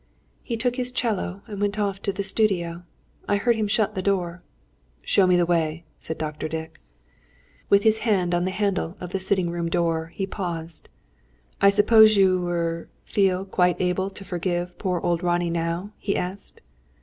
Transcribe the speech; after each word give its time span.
"He 0.41 0.57
took 0.57 0.77
his 0.77 0.91
'cello, 0.91 1.43
and 1.45 1.61
went 1.61 1.77
off 1.77 2.01
to 2.01 2.11
the 2.11 2.23
studio. 2.23 2.81
I 3.27 3.35
heard 3.35 3.55
him 3.55 3.67
shut 3.67 3.93
the 3.93 4.01
door." 4.01 4.41
"Show 5.03 5.27
me 5.27 5.35
the 5.35 5.45
way," 5.45 5.83
said 5.99 6.17
Dr. 6.17 6.47
Dick. 6.47 6.79
With 7.69 7.83
his 7.83 7.99
hand 7.99 8.33
on 8.33 8.45
the 8.45 8.49
handle 8.49 8.97
of 8.99 9.11
the 9.11 9.19
sitting 9.19 9.51
room 9.51 9.69
door, 9.69 10.07
he 10.15 10.25
paused. 10.25 10.89
"I 11.61 11.69
suppose 11.69 12.17
you 12.17 12.47
er 12.47 12.89
feel 13.03 13.45
quite 13.45 13.79
able 13.79 14.09
to 14.09 14.25
forgive 14.25 14.75
poor 14.79 14.99
old 15.01 15.21
Ronnie, 15.21 15.51
now?" 15.51 15.91
he 15.99 16.17
asked. 16.17 16.61